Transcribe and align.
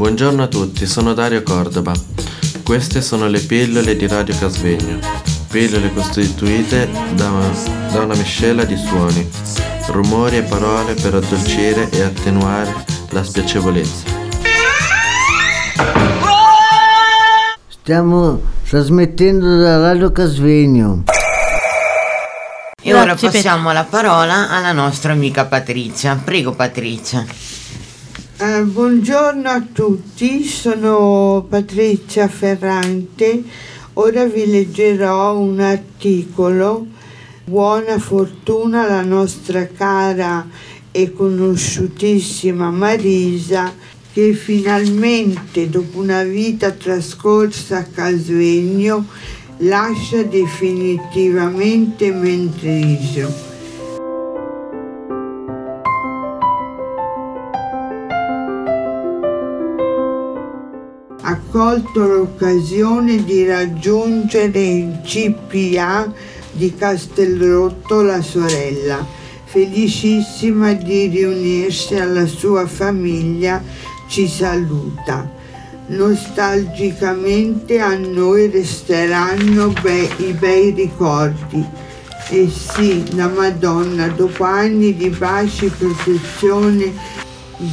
Buongiorno 0.00 0.44
a 0.44 0.46
tutti, 0.46 0.86
sono 0.86 1.12
Dario 1.12 1.42
Cordova. 1.42 1.92
Queste 2.64 3.02
sono 3.02 3.28
le 3.28 3.38
pillole 3.38 3.94
di 3.96 4.06
Radio 4.06 4.34
Casvegno. 4.34 4.98
Pillole 5.50 5.92
costituite 5.92 6.88
da, 7.12 7.30
da 7.92 8.00
una 8.00 8.14
miscela 8.14 8.64
di 8.64 8.78
suoni, 8.78 9.28
rumori 9.88 10.38
e 10.38 10.42
parole 10.42 10.94
per 10.94 11.16
addolcire 11.16 11.90
e 11.90 12.00
attenuare 12.00 12.74
la 13.10 13.22
spiacevolezza. 13.22 14.04
Stiamo 17.68 18.40
trasmettendo 18.66 19.58
da 19.58 19.80
Radio 19.80 20.10
Casvegno. 20.12 21.04
E 22.82 22.94
ora 22.94 23.14
passiamo 23.14 23.70
la 23.72 23.84
parola 23.84 24.48
alla 24.48 24.72
nostra 24.72 25.12
amica 25.12 25.44
Patrizia. 25.44 26.18
Prego 26.24 26.52
Patrizia. 26.52 27.49
Eh, 28.42 28.62
buongiorno 28.62 29.50
a 29.50 29.60
tutti, 29.60 30.44
sono 30.44 31.44
Patrizia 31.46 32.26
Ferrante. 32.26 33.44
Ora 33.92 34.24
vi 34.24 34.46
leggerò 34.46 35.36
un 35.36 35.60
articolo. 35.60 36.86
Buona 37.44 37.98
fortuna 37.98 38.84
alla 38.84 39.02
nostra 39.02 39.66
cara 39.66 40.48
e 40.90 41.12
conosciutissima 41.12 42.70
Marisa 42.70 43.74
che 44.10 44.32
finalmente 44.32 45.68
dopo 45.68 45.98
una 46.00 46.22
vita 46.22 46.70
trascorsa 46.70 47.76
a 47.76 47.84
Casvegno 47.84 49.06
lascia 49.58 50.22
definitivamente 50.22 52.10
Mentriso. 52.10 53.49
Colto 61.60 62.06
l'occasione 62.06 63.22
di 63.22 63.44
raggiungere 63.44 64.62
il 64.62 65.00
CPA 65.04 66.10
di 66.52 66.74
Castelrotto 66.74 68.00
la 68.00 68.22
sorella, 68.22 69.06
felicissima 69.44 70.72
di 70.72 71.08
riunirsi 71.08 71.96
alla 71.96 72.24
sua 72.24 72.66
famiglia, 72.66 73.62
ci 74.08 74.26
saluta. 74.26 75.30
Nostalgicamente 75.88 77.78
a 77.78 77.94
noi 77.94 78.48
resteranno 78.48 79.70
be- 79.82 80.08
i 80.16 80.32
bei 80.32 80.70
ricordi. 80.70 81.62
E 82.30 82.48
sì, 82.48 83.04
la 83.14 83.28
Madonna, 83.28 84.08
dopo 84.08 84.44
anni 84.44 84.96
di 84.96 85.10
baci, 85.10 85.70
protezione, 85.76 86.90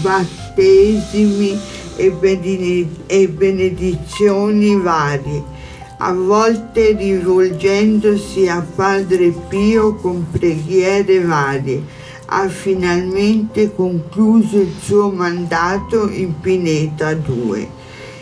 battesimi, 0.01 1.76
e 1.97 2.11
benedi- 2.11 2.87
benedizioni 3.27 4.79
varie, 4.79 5.43
a 5.97 6.13
volte 6.13 6.95
rivolgendosi 6.95 8.47
a 8.47 8.63
Padre 8.75 9.33
Pio 9.49 9.95
con 9.95 10.27
preghiere 10.31 11.19
varie, 11.21 11.83
ha 12.27 12.47
finalmente 12.49 13.73
concluso 13.73 14.57
il 14.57 14.73
suo 14.79 15.09
mandato 15.09 16.07
in 16.09 16.39
Pineta 16.39 17.13
2. 17.15 17.67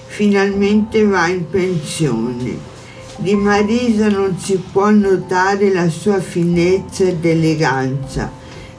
Finalmente 0.08 1.04
va 1.06 1.28
in 1.28 1.50
pensione. 1.50 2.74
Di 3.18 3.36
Marisa 3.36 4.08
non 4.10 4.38
si 4.40 4.62
può 4.72 4.90
notare 4.90 5.74
la 5.74 5.90
sua 5.90 6.22
finezza 6.22 7.04
ed 7.04 7.26
eleganza, 7.26 8.32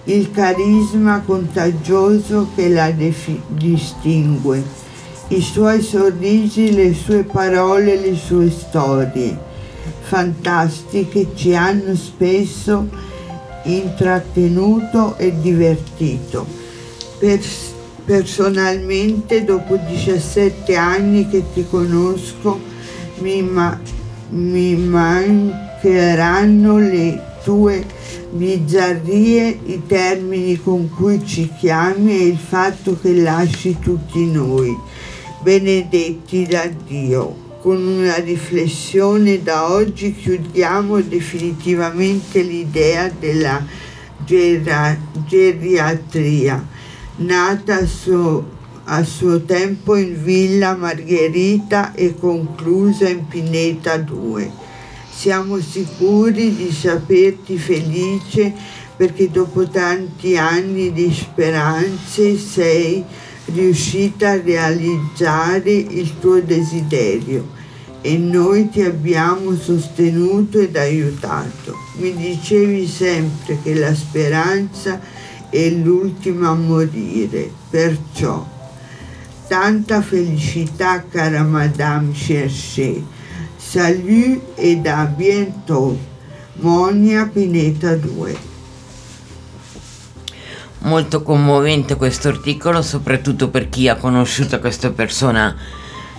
il 0.05 0.31
carisma 0.31 1.21
contagioso 1.21 2.49
che 2.55 2.69
la 2.69 2.91
distingue 2.91 4.85
i 5.29 5.41
suoi 5.41 5.83
sorrisi, 5.83 6.73
le 6.73 6.95
sue 6.95 7.25
parole, 7.25 7.99
le 7.99 8.15
sue 8.15 8.51
storie 8.51 9.47
fantastiche 10.07 11.31
ci 11.35 11.55
hanno 11.55 11.97
spesso 11.97 12.89
intrattenuto 13.65 15.17
e 15.17 15.35
divertito. 15.41 16.47
Pers- 17.19 17.75
personalmente, 18.05 19.45
dopo 19.45 19.77
17 19.77 20.77
anni 20.77 21.29
che 21.29 21.43
ti 21.53 21.67
conosco, 21.69 22.61
mi, 23.19 23.43
ma- 23.43 23.79
mi 24.29 24.77
mancheranno 24.77 26.79
le 26.79 27.21
tue 27.43 27.85
bizzarrie, 28.31 29.59
i 29.65 29.83
termini 29.87 30.61
con 30.61 30.89
cui 30.89 31.27
ci 31.27 31.51
chiami 31.59 32.13
e 32.13 32.27
il 32.27 32.39
fatto 32.39 32.97
che 33.01 33.13
lasci 33.15 33.77
tutti 33.81 34.31
noi 34.31 34.77
benedetti 35.47 36.45
da 36.45 36.67
Dio. 36.67 37.45
Con 37.61 37.81
una 37.81 38.17
riflessione 38.17 39.45
da 39.45 39.71
oggi 39.71 40.13
chiudiamo 40.13 41.01
definitivamente 41.03 42.43
l'idea 42.43 43.09
della 43.09 43.65
gera- 44.25 44.99
geriatria, 45.25 46.67
nata 47.19 47.77
a 47.77 47.87
suo, 47.87 48.45
a 48.87 49.05
suo 49.05 49.43
tempo 49.43 49.95
in 49.95 50.21
Villa 50.21 50.75
Margherita 50.75 51.95
e 51.95 52.17
conclusa 52.19 53.09
in 53.09 53.29
Pineta 53.29 53.99
2. 53.99 54.51
Siamo 55.09 55.61
sicuri 55.61 56.57
di 56.57 56.73
saperti 56.73 57.57
felice 57.57 58.53
perché 58.97 59.31
dopo 59.31 59.69
tanti 59.69 60.37
anni 60.37 60.93
di 60.93 61.13
speranze 61.13 62.37
sei 62.37 63.05
riuscita 63.47 64.31
a 64.31 64.41
realizzare 64.41 65.71
il 65.71 66.19
tuo 66.19 66.41
desiderio 66.41 67.55
e 68.01 68.17
noi 68.19 68.69
ti 68.69 68.83
abbiamo 68.83 69.57
sostenuto 69.57 70.61
ed 70.61 70.77
aiutato. 70.77 71.75
Mi 71.97 72.15
dicevi 72.15 72.87
sempre 72.87 73.59
che 73.63 73.75
la 73.75 73.95
speranza 73.95 75.01
è 75.51 75.69
l'ultima 75.71 76.51
a 76.51 76.55
morire, 76.55 77.51
perciò 77.71 78.47
tanta 79.49 80.03
felicità 80.03 81.05
cara 81.09 81.43
Madame 81.43 82.13
Cherchet. 82.13 83.03
Salut 83.57 84.41
ed 84.55 84.87
a 84.87 85.05
bientôt. 85.07 85.97
Monia 86.61 87.27
Pineta 87.27 87.95
2. 87.95 88.56
Molto 90.79 91.23
commovente 91.23 91.97
questo 91.97 92.29
articolo, 92.29 92.81
soprattutto 92.81 93.49
per 93.49 93.69
chi 93.69 93.89
ha 93.89 93.97
conosciuto 93.97 94.59
questa 94.61 94.91
persona 94.91 95.55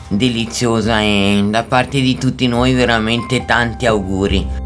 deliziosa 0.09 1.01
e 1.01 1.45
da 1.49 1.63
parte 1.63 2.01
di 2.01 2.17
tutti 2.17 2.47
noi 2.47 2.73
veramente 2.73 3.45
tanti 3.45 3.85
auguri. 3.85 4.65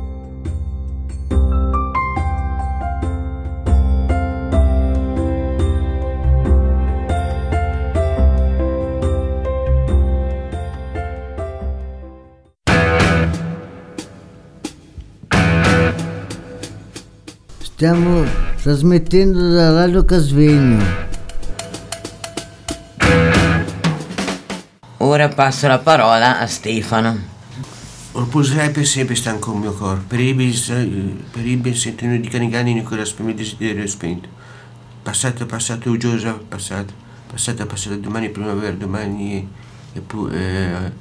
Stiamo 17.81 18.50
trasmettendo 18.61 19.53
da 19.53 19.72
Radio 19.72 20.05
Casvegno. 20.05 20.85
Ora 24.97 25.29
passo 25.29 25.67
la 25.67 25.79
parola 25.79 26.39
a 26.39 26.45
Stefano. 26.45 27.29
Riposerai 28.13 28.69
per 28.69 28.85
sempre 28.85 29.16
stanco 29.16 29.51
il 29.53 29.59
mio 29.59 29.73
corpo, 29.73 30.03
per 30.07 30.19
i 30.19 30.35
ben, 30.35 31.23
per 31.31 31.44
i 31.44 31.55
ben 31.55 31.73
sentimenti 31.73 32.21
di 32.21 32.27
canigani 32.27 32.71
in 32.71 32.83
quella 32.83 33.03
speme 33.03 33.33
desiderio 33.33 33.88
spento. 33.88 34.29
Passato, 35.01 35.47
passato, 35.47 35.89
uggiosa, 35.89 36.33
passato, 36.33 36.94
passato, 37.25 37.65
passato, 37.65 37.95
domani 37.95 38.27
è 38.27 38.30
primavera, 38.30 38.74
domani 38.74 39.50
è, 39.94 39.97
è, 39.97 40.01
pu- 40.01 40.30
è, 40.30 40.91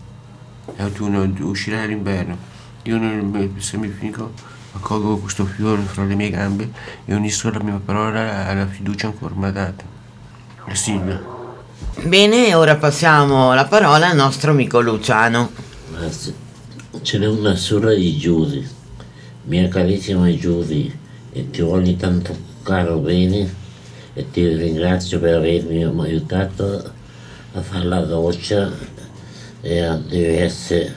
è 0.77 0.83
autunno, 0.83 1.31
uscirà 1.41 1.85
l'inverno. 1.85 2.39
Io 2.85 2.97
non, 2.97 3.55
se 3.59 3.77
mi 3.77 3.89
fico, 3.89 4.33
accolgo 4.73 5.19
questo 5.19 5.45
fiore 5.45 5.83
fra 5.83 6.05
le 6.05 6.15
mie 6.15 6.31
gambe 6.31 6.71
e 7.05 7.15
unisco 7.15 7.51
la 7.51 7.63
mia 7.63 7.81
parola 7.85 8.47
alla 8.47 8.67
fiducia 8.67 9.07
ancora 9.07 9.51
data. 9.51 9.85
Silvia. 10.73 11.21
Bene, 12.03 12.55
ora 12.55 12.77
passiamo 12.77 13.53
la 13.55 13.67
parola 13.67 14.11
al 14.11 14.17
nostro 14.17 14.53
amico 14.53 14.81
Luciano. 14.81 15.51
Grazie. 15.91 16.35
Ce 17.03 17.19
n'è 17.19 17.27
una 17.27 17.57
sola 17.57 17.93
di 17.93 18.17
Giusy, 18.17 18.67
mia 19.45 19.69
carissima 19.69 20.33
Giusy, 20.35 20.93
e 21.33 21.51
ti 21.51 21.61
voglio 21.61 21.95
tanto 21.97 22.37
caro 22.63 22.99
bene 22.99 23.55
e 24.13 24.31
ti 24.31 24.47
ringrazio 24.47 25.19
per 25.19 25.37
avermi 25.37 25.83
aiutato 25.83 26.93
a 27.53 27.61
fare 27.61 27.85
la 27.85 28.01
doccia 28.01 28.71
e 29.61 29.81
a 29.81 29.97
diverse 29.97 30.95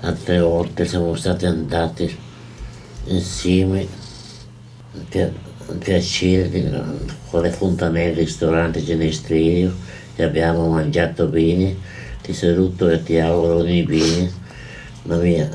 altre 0.00 0.40
volte 0.40 0.86
siamo 0.86 1.14
stati 1.14 1.46
andati 1.46 2.18
insieme 3.06 3.86
a 5.12 5.30
piacere 5.78 6.50
con 7.30 7.42
le 7.42 7.50
fontanelle, 7.50 8.20
ristorante 8.20 8.82
Genestrillo 8.82 9.72
ti 10.14 10.22
abbiamo 10.22 10.68
mangiato 10.68 11.26
bene, 11.26 11.76
ti 12.22 12.34
saluto 12.34 12.88
e 12.88 13.02
ti 13.02 13.18
auguro 13.18 13.58
ogni 13.58 13.82
bene. 13.84 14.32
Mamma 15.04 15.22
mia, 15.22 15.48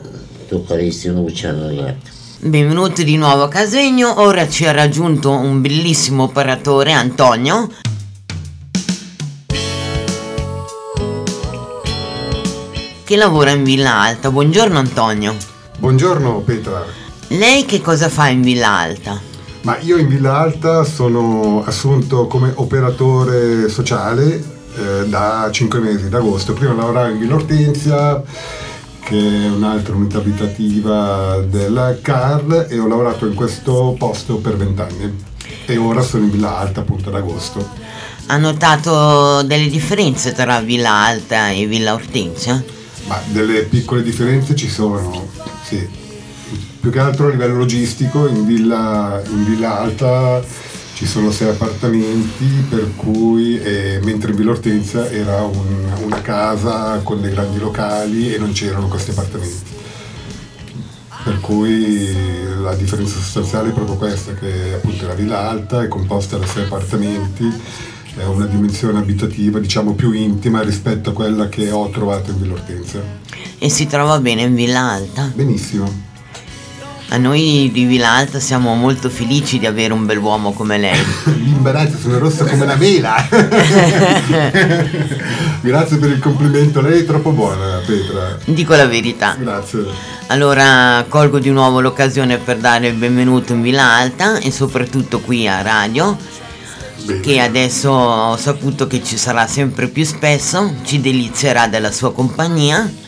tuo 0.48 0.64
carissimo 0.64 1.22
Luciano 1.22 1.68
Riatta. 1.68 2.10
Benvenuti 2.40 3.04
di 3.04 3.18
nuovo 3.18 3.44
a 3.44 3.48
Casegno, 3.48 4.22
ora 4.22 4.48
ci 4.50 4.66
ha 4.66 4.72
raggiunto 4.72 5.32
un 5.32 5.62
bellissimo 5.62 6.24
operatore 6.24 6.92
Antonio. 6.94 7.70
Che 13.04 13.16
lavora 13.16 13.52
in 13.52 13.64
Villa 13.64 14.02
Alta. 14.02 14.32
Buongiorno 14.32 14.80
Antonio. 14.80 15.36
Buongiorno 15.78 16.40
Petra, 16.40 16.84
Lei 17.30 17.66
che 17.66 17.82
cosa 17.82 18.10
fa 18.10 18.28
in 18.28 18.42
Villa 18.42 18.70
Alta? 18.70 19.34
ma 19.66 19.80
io 19.80 19.98
in 19.98 20.08
Villa 20.08 20.38
Alta 20.38 20.84
sono 20.84 21.64
assunto 21.66 22.28
come 22.28 22.52
operatore 22.54 23.68
sociale 23.68 24.36
eh, 24.76 25.08
da 25.08 25.50
5 25.52 25.80
mesi, 25.80 26.08
da 26.08 26.20
agosto. 26.20 26.54
Prima 26.54 26.74
lavoravo 26.74 27.12
in 27.12 27.20
Villa 27.20 27.34
Ortenzia, 27.34 28.22
che 29.00 29.18
è 29.18 29.50
un'altra 29.50 29.96
unità 29.96 30.20
abitativa 30.20 31.40
della 31.40 31.98
CAR, 32.00 32.68
e 32.70 32.78
ho 32.78 32.88
lavorato 32.88 33.26
in 33.26 33.34
questo 33.34 33.96
posto 33.98 34.38
per 34.38 34.56
20 34.56 34.82
anni. 34.82 35.24
E 35.66 35.78
ora 35.78 36.04
sono 36.04 36.26
in 36.26 36.32
Villa 36.32 36.58
Alta 36.58 36.82
appunto 36.82 37.10
ad 37.10 37.16
agosto. 37.16 37.68
Ha 38.28 38.38
notato 38.38 39.42
delle 39.42 39.68
differenze 39.68 40.34
tra 40.34 40.62
Villa 40.62 40.92
Alta 40.92 41.50
e 41.50 41.66
Villa 41.66 41.96
Ortenzia? 41.96 42.64
Ma 43.08 43.20
delle 43.32 43.64
piccole 43.64 44.04
differenze 44.04 44.56
ci 44.56 44.70
sono, 44.70 45.28
sì. 45.64 46.05
Più 46.80 46.90
che 46.92 47.00
altro 47.00 47.28
a 47.28 47.30
livello 47.32 47.56
logistico, 47.58 48.28
in 48.28 48.46
Villa, 48.46 49.22
in 49.30 49.46
Villa 49.46 49.80
Alta 49.80 50.42
ci 50.94 51.06
sono 51.06 51.30
sei 51.32 51.50
appartamenti, 51.50 52.46
per 52.70 52.92
cui, 52.96 53.60
eh, 53.60 54.00
mentre 54.04 54.32
in 54.32 54.38
Villa 54.38 54.52
Ortenzia 54.52 55.10
era 55.10 55.42
un- 55.42 55.92
una 56.04 56.22
casa 56.22 57.00
con 57.04 57.22
dei 57.22 57.32
grandi 57.32 57.60
locali 57.60 58.34
e 58.34 58.38
non 58.38 58.52
c'erano 58.54 58.88
questi 58.88 59.10
appartamenti. 59.12 59.74
Per 61.24 61.40
cui 61.40 62.14
la 62.62 62.76
differenza 62.76 63.16
sostanziale 63.16 63.70
è 63.70 63.74
proprio 63.74 63.96
questa, 63.96 64.34
che 64.36 64.74
appunto 64.76 65.08
la 65.08 65.16
Villa 65.16 65.50
Alta 65.50 65.82
è 65.82 65.88
composta 65.88 66.38
da 66.38 66.46
sei 66.46 66.64
appartamenti, 66.64 67.52
è 68.16 68.24
una 68.24 68.46
dimensione 68.46 69.00
abitativa 69.00 69.60
diciamo 69.60 69.94
più 69.94 70.12
intima 70.12 70.62
rispetto 70.62 71.10
a 71.10 71.14
quella 71.14 71.50
che 71.50 71.72
ho 71.72 71.90
trovato 71.90 72.30
in 72.32 72.40
Villa 72.42 72.54
Ortenzia. 72.54 73.02
E 73.58 73.70
si 73.70 73.88
trova 73.88 74.20
bene 74.20 74.44
in 74.44 74.54
Villa 74.54 74.92
Alta? 74.92 75.32
Benissimo. 75.34 76.05
A 77.10 77.18
noi 77.18 77.70
di 77.72 77.86
Villa 77.86 78.12
Alta 78.14 78.40
siamo 78.40 78.74
molto 78.74 79.10
felici 79.10 79.60
di 79.60 79.68
avere 79.68 79.94
un 79.94 80.06
bell'uomo 80.06 80.54
come 80.54 80.78
lei. 80.80 81.00
L'imbarazzo 81.38 81.98
sono 81.98 82.18
rossa 82.18 82.46
come 82.46 82.66
la 82.66 82.76
mela. 82.76 83.16
Grazie 85.62 85.98
per 85.98 86.10
il 86.10 86.20
complimento, 86.20 86.82
lei 86.82 87.02
è 87.02 87.06
troppo 87.06 87.32
buona, 87.32 87.80
Petra. 87.86 88.40
Dico 88.46 88.76
la 88.76 88.88
verità. 88.88 89.36
Grazie. 89.40 89.86
Allora 90.28 91.06
colgo 91.08 91.38
di 91.38 91.52
nuovo 91.52 91.80
l'occasione 91.80 92.38
per 92.38 92.58
dare 92.58 92.88
il 92.88 92.96
benvenuto 92.96 93.54
in 93.54 93.62
Villa 93.62 93.94
Alta 93.94 94.40
e 94.40 94.50
soprattutto 94.52 95.20
qui 95.20 95.48
a 95.48 95.62
radio, 95.62 96.18
Bene. 97.04 97.20
che 97.20 97.40
adesso 97.40 97.92
ho 97.92 98.36
saputo 98.36 98.88
che 98.88 99.04
ci 99.04 99.16
sarà 99.18 99.46
sempre 99.46 99.88
più 99.88 100.04
spesso, 100.04 100.74
ci 100.84 101.00
delizierà 101.00 101.68
della 101.68 101.92
sua 101.92 102.12
compagnia. 102.12 103.04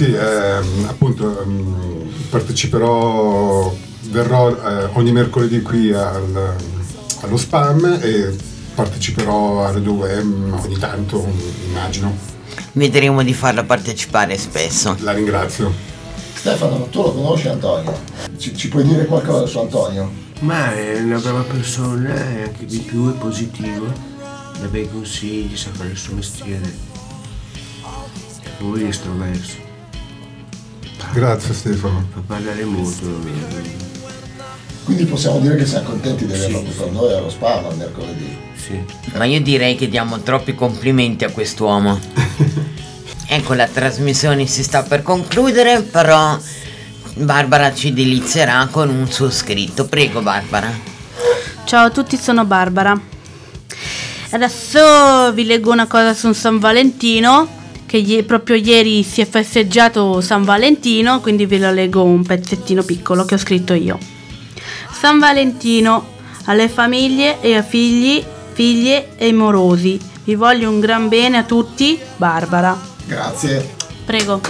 Sì, 0.00 0.14
ehm, 0.14 0.86
appunto 0.88 1.42
ehm, 1.42 2.10
parteciperò, 2.30 3.70
verrò 4.04 4.48
eh, 4.48 4.88
ogni 4.94 5.12
mercoledì 5.12 5.60
qui 5.60 5.92
al- 5.92 6.56
allo 7.20 7.36
spam 7.36 7.98
e 8.00 8.34
parteciperò 8.74 9.62
a 9.62 9.72
Radio 9.72 9.92
Web 9.92 10.58
ogni 10.64 10.78
tanto, 10.78 11.30
immagino. 11.68 12.16
Vedremo 12.72 13.22
di 13.22 13.34
farla 13.34 13.62
partecipare 13.62 14.38
spesso. 14.38 14.96
La 15.00 15.12
ringrazio. 15.12 15.70
Stefano, 16.32 16.86
tu 16.88 17.02
lo 17.02 17.12
conosci 17.12 17.48
Antonio? 17.48 17.92
Ci, 18.38 18.56
ci 18.56 18.68
puoi 18.68 18.84
dire 18.84 19.04
qualcosa 19.04 19.44
su 19.44 19.58
Antonio? 19.58 20.10
Ma 20.38 20.74
è 20.74 20.98
una 20.98 21.18
brava 21.18 21.42
persona 21.42 22.14
e 22.14 22.42
anche 22.44 22.64
di 22.64 22.78
più 22.78 23.12
è 23.14 23.18
positivo, 23.18 23.92
dà 24.58 24.66
bei 24.66 24.88
consigli, 24.90 25.54
sa 25.58 25.68
fare 25.72 25.90
il 25.90 25.98
suo 25.98 26.14
mestiere. 26.14 26.88
Poi 28.56 28.84
è 28.84 28.86
estroverso, 28.88 29.68
Grazie 31.12 31.54
Stefano. 31.54 32.06
fa 32.12 32.20
parlare 32.26 32.64
molto. 32.64 33.18
Quindi 34.84 35.04
possiamo 35.04 35.38
dire 35.40 35.56
che 35.56 35.66
siamo 35.66 35.88
contenti 35.88 36.26
di 36.26 36.32
averlo 36.32 36.62
qui 36.62 36.74
con 36.74 36.92
noi 36.92 37.12
allo 37.12 37.30
spa 37.30 37.66
il 37.68 37.76
mercoledì. 37.76 38.36
Sì. 38.54 38.80
Ma 39.14 39.24
io 39.24 39.40
direi 39.40 39.76
che 39.76 39.88
diamo 39.88 40.20
troppi 40.20 40.54
complimenti 40.54 41.24
a 41.24 41.30
quest'uomo. 41.30 41.98
ecco, 43.28 43.54
la 43.54 43.66
trasmissione 43.66 44.46
si 44.46 44.62
sta 44.62 44.82
per 44.82 45.02
concludere, 45.02 45.82
però 45.82 46.38
Barbara 47.14 47.74
ci 47.74 47.92
delizierà 47.92 48.66
con 48.70 48.88
un 48.88 49.10
suo 49.10 49.30
scritto. 49.30 49.86
Prego 49.86 50.22
Barbara. 50.22 50.72
Ciao 51.64 51.86
a 51.86 51.90
tutti, 51.90 52.16
sono 52.16 52.44
Barbara. 52.44 52.98
Adesso 54.30 55.32
vi 55.32 55.44
leggo 55.44 55.72
una 55.72 55.86
cosa 55.86 56.14
su 56.14 56.32
San 56.32 56.58
Valentino, 56.58 57.59
che 57.90 57.96
ie- 57.96 58.22
proprio 58.22 58.54
ieri 58.54 59.02
si 59.02 59.20
è 59.20 59.26
festeggiato 59.26 60.20
San 60.20 60.44
Valentino, 60.44 61.20
quindi 61.20 61.44
ve 61.44 61.58
la 61.58 61.72
leggo 61.72 62.04
un 62.04 62.22
pezzettino 62.22 62.84
piccolo 62.84 63.24
che 63.24 63.34
ho 63.34 63.38
scritto 63.38 63.72
io. 63.72 63.98
San 64.92 65.18
Valentino, 65.18 66.06
alle 66.44 66.68
famiglie 66.68 67.40
e 67.40 67.56
a 67.56 67.64
figli, 67.64 68.24
figlie 68.52 69.16
e 69.16 69.32
morosi, 69.32 69.98
vi 70.22 70.36
voglio 70.36 70.70
un 70.70 70.78
gran 70.78 71.08
bene 71.08 71.38
a 71.38 71.42
tutti, 71.42 71.98
Barbara. 72.14 72.80
Grazie. 73.06 73.74
Prego. 74.04 74.40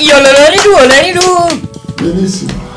Io 0.00 0.18
lo 0.18 0.30
lo 0.32 0.50
ridu, 0.50 0.74
Benissimo. 2.02 2.75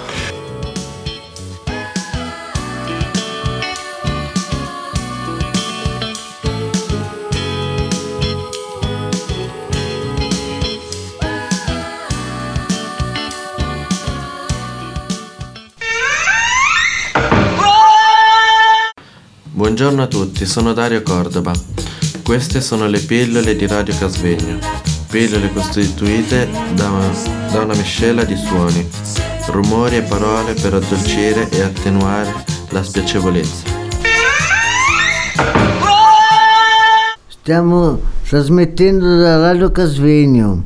Buongiorno 19.69 20.01
a 20.01 20.07
tutti, 20.07 20.47
sono 20.47 20.73
Dario 20.73 21.03
Cordova. 21.03 21.53
Queste 22.23 22.59
sono 22.59 22.87
le 22.87 22.97
pillole 22.97 23.55
di 23.55 23.67
Radio 23.67 23.95
Casvegno. 23.95 24.57
Pillole 25.07 25.53
costituite 25.53 26.49
da 26.73 26.89
una, 26.89 27.11
da 27.51 27.59
una 27.61 27.75
miscela 27.75 28.23
di 28.23 28.35
suoni, 28.35 28.89
rumori 29.51 29.97
e 29.97 30.01
parole 30.01 30.55
per 30.55 30.73
addolcire 30.73 31.47
e 31.51 31.61
attenuare 31.61 32.33
la 32.69 32.81
spiacevolezza. 32.81 33.63
Stiamo 37.27 38.01
trasmettendo 38.27 39.17
da 39.17 39.37
Radio 39.37 39.71
Casvegno. 39.71 40.63